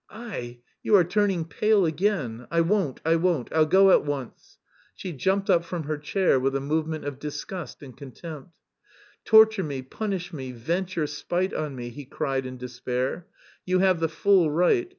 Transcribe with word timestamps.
Aie, 0.11 0.61
you 0.81 0.95
are 0.95 1.03
turning 1.03 1.45
pale 1.45 1.85
again? 1.85 2.47
I 2.49 2.61
won't, 2.61 2.99
I 3.05 3.17
won't, 3.17 3.53
I'll 3.53 3.67
go 3.67 3.91
at 3.91 4.03
once." 4.03 4.57
She 4.95 5.13
jumped 5.13 5.47
up 5.47 5.63
from 5.63 5.83
her 5.83 5.99
chair 5.99 6.39
with 6.39 6.55
a 6.55 6.59
movement 6.59 7.05
of 7.05 7.19
disgust 7.19 7.83
and 7.83 7.95
contempt. 7.95 8.49
"Torture 9.25 9.61
me, 9.61 9.83
punish 9.83 10.33
me, 10.33 10.53
vent 10.53 10.95
your 10.95 11.05
spite 11.05 11.53
on 11.53 11.75
me," 11.75 11.89
he 11.89 12.05
cried 12.05 12.47
in 12.47 12.57
despair. 12.57 13.27
"You 13.63 13.77
have 13.77 13.99
the 13.99 14.09
full 14.09 14.49
right. 14.49 14.89